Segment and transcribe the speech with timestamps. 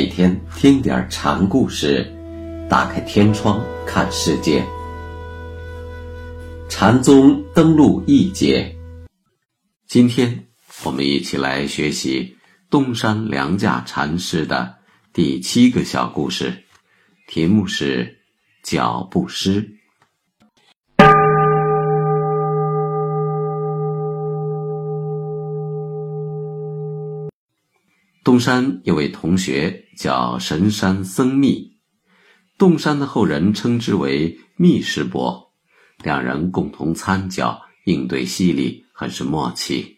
[0.00, 2.10] 每天听点禅故事，
[2.70, 4.64] 打开天窗看世界。
[6.70, 8.74] 禅宗登陆一节，
[9.86, 10.46] 今天
[10.86, 12.34] 我们一起来学习
[12.70, 14.76] 东山良价禅师的
[15.12, 16.64] 第七个小故事，
[17.28, 18.20] 题目是
[18.64, 19.70] “脚不湿”。
[28.22, 31.78] 洞山有位同学叫神山僧密，
[32.58, 35.54] 洞山的后人称之为密师伯，
[36.02, 39.96] 两人共同参教，应对犀利，很是默契。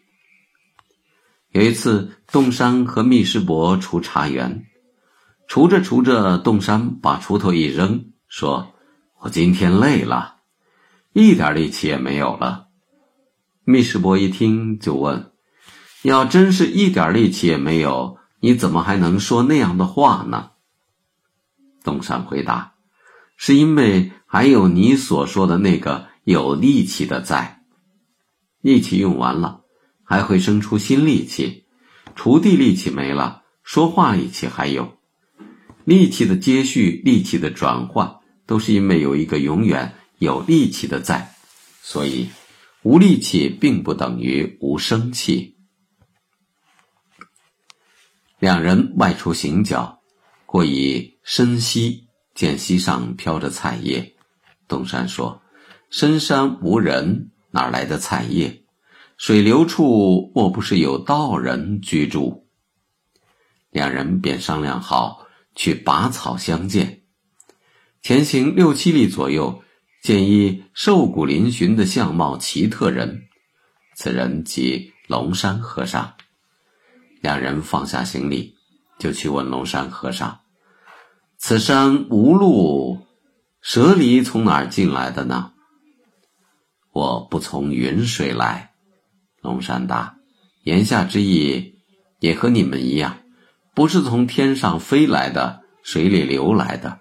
[1.51, 4.67] 有一次，洞山和密师伯锄茶园，
[5.49, 8.73] 锄着锄着，洞山把锄头一扔，说
[9.19, 10.37] ：“我今天累了，
[11.11, 12.69] 一点力气也没有了。”
[13.65, 15.32] 密师伯一听就问。
[16.03, 20.51] 要真是一点力气也没有，你怎么还能说那样的话呢？
[21.81, 22.73] 东山回答
[23.37, 27.61] ：“是因为还有你所说的那个有力气的在，
[28.61, 29.61] 力气用完了，
[30.03, 31.63] 还会生出新力气；
[32.17, 34.97] 锄地力气没了，说话力气还有。
[35.85, 41.33] 力气的接续，力气的转换，都是因为有一个永远有力气的在，
[41.81, 42.27] 所以
[42.81, 45.51] 无力气并不等于无生气。”
[48.43, 50.01] 两人外出行脚，
[50.45, 54.15] 过一深溪，见溪上飘着菜叶。
[54.67, 55.41] 东山说
[55.89, 58.65] ：“深山无人，哪来的菜叶？
[59.15, 62.45] 水流处莫不是有道人居住？”
[63.71, 65.25] 两人便商量好
[65.55, 67.03] 去拔草相见。
[68.01, 69.63] 前行六七里左右，
[70.01, 73.23] 见一瘦骨嶙峋的相貌奇特人，
[73.95, 76.15] 此人即龙山和尚。
[77.23, 78.53] 两人放下行李，
[78.99, 80.41] 就去问龙山和尚
[81.39, 83.07] ：“此山无路，
[83.61, 85.53] 蛇离从哪儿进来的呢
[86.91, 88.73] ？”“我不从云水来。”
[89.41, 90.17] 龙山答。
[90.63, 91.75] 言下之意，
[92.19, 93.19] 也和你们一样，
[93.73, 96.99] 不是从天上飞来的，水里流来的。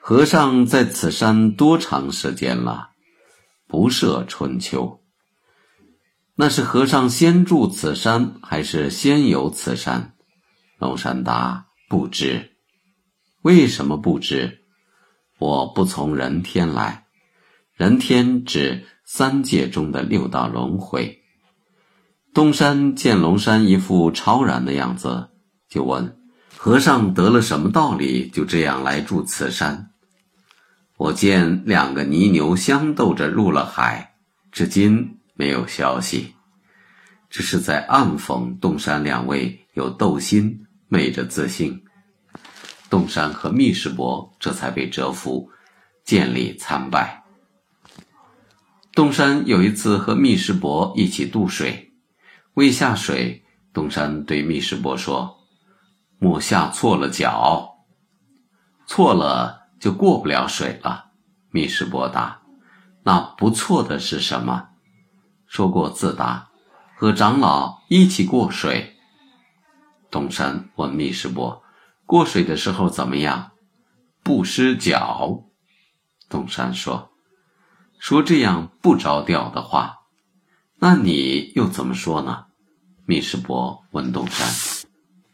[0.00, 2.90] 和尚在此山多长时间了？
[3.68, 4.99] 不涉春秋。
[6.40, 10.14] 那是和尚先住此山，还是先有此山？
[10.78, 12.52] 龙山答：不知。
[13.42, 14.62] 为什么不知？
[15.38, 17.04] 我不从人天来，
[17.74, 21.20] 人天指三界中的六道轮回。
[22.32, 25.28] 东山见龙山一副超然的样子，
[25.68, 26.16] 就问：
[26.56, 29.90] 和尚得了什么道理，就这样来住此山？
[30.96, 34.14] 我见两个泥牛相斗着入了海，
[34.50, 35.19] 至今。
[35.40, 36.34] 没有消息，
[37.30, 41.82] 只是在暗讽洞山两位有斗心，昧着自信。
[42.90, 45.48] 洞山和密师伯这才被折服，
[46.04, 47.24] 见礼参拜。
[48.92, 51.90] 洞山有一次和密师伯一起渡水，
[52.52, 55.38] 未下水，洞山对密师伯说
[56.20, 57.86] ：“莫下错了脚，
[58.86, 61.12] 错了就过不了水了。”
[61.50, 62.42] 密师伯答
[63.04, 64.66] ：“那不错的是什么？”
[65.50, 66.48] 说过自答，
[66.94, 68.94] 和长老一起过水。
[70.08, 71.64] 东山问密师伯
[72.06, 73.50] ：“过水的时候怎么样？
[74.22, 75.42] 不湿脚。”
[76.30, 77.10] 东山说
[77.98, 79.96] ：“说这样不着调的话，
[80.78, 82.46] 那你又怎么说呢？”
[83.04, 84.48] 密师伯问东山：“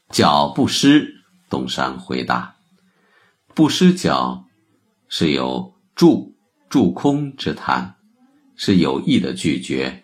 [0.09, 1.13] 脚不湿。”
[1.51, 2.57] 东山回答
[3.55, 4.47] ：“不湿脚，
[5.09, 6.35] 是有住
[6.71, 7.97] 住空之谈，
[8.57, 10.03] 是有意的拒绝。”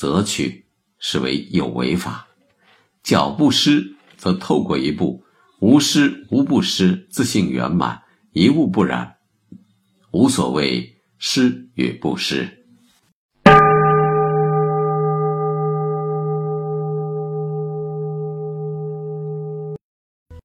[0.00, 0.64] 则取
[0.98, 2.26] 是为有为法，
[3.02, 5.22] 脚不湿则透过一步，
[5.60, 8.00] 无湿无不湿，自性圆满，
[8.32, 9.16] 一物不染，
[10.10, 12.59] 无所谓湿与不湿。